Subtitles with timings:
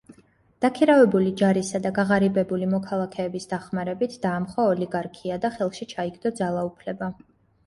[0.63, 7.13] დაქირავებული ჯარისა და გაღარიბებული მოქალაქეების დახმარებით დაამხო ოლიგარქია და ხელში ჩაიგდო ძალაუფლება.